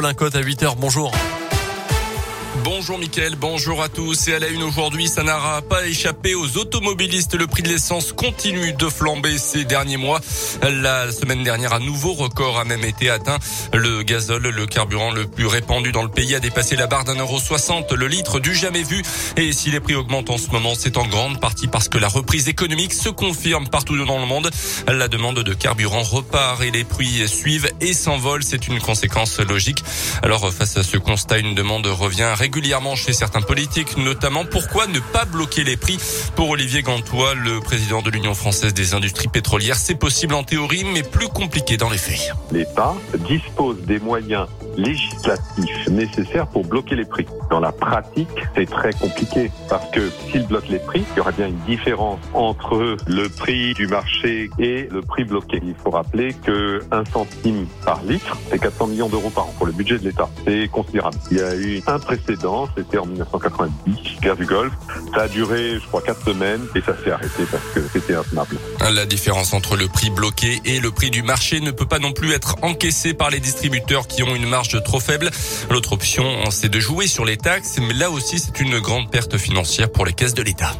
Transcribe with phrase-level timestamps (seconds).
[0.00, 1.10] Plein à 8h, bonjour.
[2.56, 4.28] Bonjour Mickaël, bonjour à tous.
[4.28, 7.34] Et à la une aujourd'hui, ça n'aura pas échappé aux automobilistes.
[7.34, 10.20] Le prix de l'essence continue de flamber ces derniers mois.
[10.62, 13.38] La semaine dernière, un nouveau record a même été atteint.
[13.74, 17.16] Le gazole, le carburant le plus répandu dans le pays, a dépassé la barre d'un
[17.16, 19.02] euro soixante le litre du jamais vu.
[19.36, 22.08] Et si les prix augmentent en ce moment, c'est en grande partie parce que la
[22.08, 24.50] reprise économique se confirme partout dans le monde.
[24.86, 28.42] La demande de carburant repart et les prix suivent et s'envolent.
[28.42, 29.84] C'est une conséquence logique.
[30.22, 35.00] Alors face à ce constat, une demande revient régulièrement chez certains politiques, notamment pourquoi ne
[35.00, 35.98] pas bloquer les prix
[36.36, 40.84] Pour Olivier Gantois, le président de l'Union française des industries pétrolières, c'est possible en théorie,
[40.94, 42.32] mais plus compliqué dans les faits.
[42.52, 42.94] L'État
[43.28, 44.46] dispose des moyens
[44.76, 47.26] législatifs nécessaires pour bloquer les prix.
[47.50, 51.32] Dans la pratique, c'est très compliqué parce que s'il bloque les prix, il y aura
[51.32, 55.60] bien une différence entre le prix du marché et le prix bloqué.
[55.62, 59.66] Il faut rappeler que un centime par litre, c'est 400 millions d'euros par an pour
[59.66, 60.28] le budget de l'État.
[60.46, 61.16] C'est considérable.
[61.30, 62.27] Il y a eu un précédent,
[62.76, 64.72] c'était en 1990, guerre du Golfe.
[65.14, 68.56] Ça a duré, je crois, quatre semaines et ça s'est arrêté parce que c'était intenable.
[68.92, 72.12] La différence entre le prix bloqué et le prix du marché ne peut pas non
[72.12, 75.30] plus être encaissée par les distributeurs qui ont une marge trop faible.
[75.70, 79.36] L'autre option, c'est de jouer sur les taxes, mais là aussi, c'est une grande perte
[79.36, 80.72] financière pour les caisses de l'État.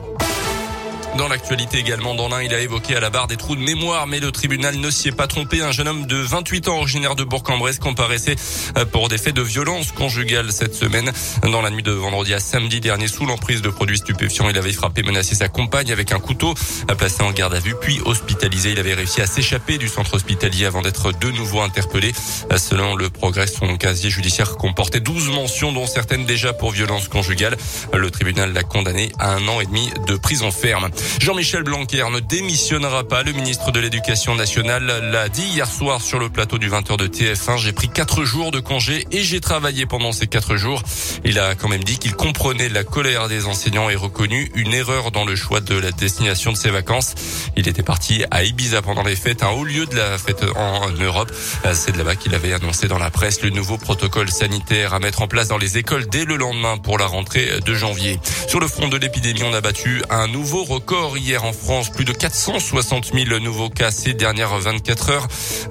[1.19, 4.07] Dans l'actualité également, dans l'un, il a évoqué à la barre des trous de mémoire,
[4.07, 5.63] mais le tribunal ne s'y est pas trompé.
[5.63, 8.37] Un jeune homme de 28 ans, originaire de Bourg-en-Bresse, comparaissait
[8.77, 11.11] euh, pour des faits de violence conjugale cette semaine.
[11.43, 14.73] Dans la nuit de vendredi à samedi dernier, sous l'emprise de produits stupéfiants, il avait
[14.73, 16.55] frappé, menacé sa compagne avec un couteau,
[16.97, 18.71] placé en garde à vue, puis hospitalisé.
[18.71, 22.13] Il avait réussi à s'échapper du centre hospitalier avant d'être de nouveau interpellé.
[22.53, 27.09] Euh, selon le progrès, son casier judiciaire comportait 12 mentions, dont certaines déjà pour violence
[27.09, 27.57] conjugale.
[27.93, 30.91] Le tribunal l'a condamné à un an et demi de prison ferme.
[31.21, 33.23] Jean-Michel Blanquer ne démissionnera pas.
[33.23, 37.07] Le ministre de l'Éducation nationale l'a dit hier soir sur le plateau du 20h de
[37.07, 37.59] TF1.
[37.59, 40.83] J'ai pris quatre jours de congé et j'ai travaillé pendant ces quatre jours.
[41.25, 45.11] Il a quand même dit qu'il comprenait la colère des enseignants et reconnu une erreur
[45.11, 47.15] dans le choix de la destination de ses vacances.
[47.57, 50.91] Il était parti à Ibiza pendant les fêtes, un haut lieu de la fête en
[50.91, 51.31] Europe.
[51.73, 55.23] C'est de là-bas qu'il avait annoncé dans la presse le nouveau protocole sanitaire à mettre
[55.23, 58.19] en place dans les écoles dès le lendemain pour la rentrée de janvier.
[58.47, 61.91] Sur le front de l'épidémie, on a battu un nouveau record hier en France.
[61.91, 65.29] Plus de 460 000 nouveaux cas ces dernières 24 heures.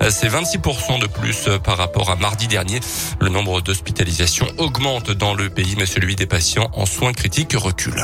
[0.09, 2.79] C'est 26% de plus par rapport à mardi dernier.
[3.19, 8.03] Le nombre d'hospitalisations augmente dans le pays, mais celui des patients en soins critiques recule.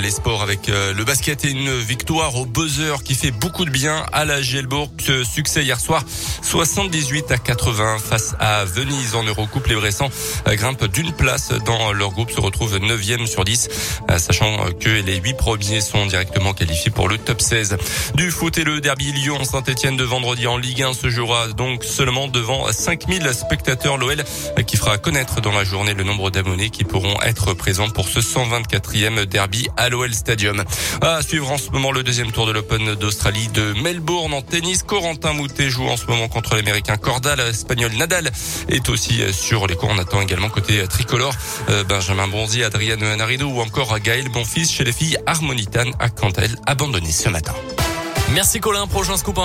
[0.00, 3.70] Les sports avec euh, le basket et une victoire au buzzer qui fait beaucoup de
[3.70, 4.90] bien à la Gelbourg.
[5.22, 6.02] Succès hier soir
[6.42, 9.66] 78 à 80 face à Venise en Eurocoupe.
[9.66, 10.08] Les Bressans
[10.48, 13.68] euh, grimpent d'une place dans leur groupe, se retrouvent 9e sur 10,
[14.10, 17.76] euh, sachant que les 8 premiers sont directement qualifiés pour le top 16.
[18.14, 22.28] Du foot et le derby Lyon-Saint-Etienne de vendredi en Ligue 1 se jouera donc seulement
[22.28, 23.98] devant 5000 spectateurs.
[23.98, 24.24] L'OL
[24.66, 28.20] qui fera connaître dans la journée le nombre d'abonnés qui pourront être présents pour ce
[28.20, 30.62] 124e derby l'OL Stadium.
[31.00, 34.82] À suivre en ce moment le deuxième tour de l'Open d'Australie de Melbourne en tennis.
[34.82, 37.40] Corentin Moutet joue en ce moment contre l'Américain Cordal.
[37.40, 38.30] Espagnol Nadal
[38.68, 39.90] est aussi sur les cours.
[39.92, 41.34] On attend également côté tricolore
[41.68, 45.18] euh, Benjamin Bonzi, Adriano Anarido ou encore Gaël Bonfils chez les filles.
[45.26, 47.54] Harmonitan à elle abandonné ce matin.
[48.34, 49.38] Merci Colin, prochain scoop